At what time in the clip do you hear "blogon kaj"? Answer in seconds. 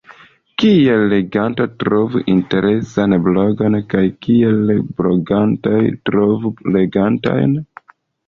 3.27-4.03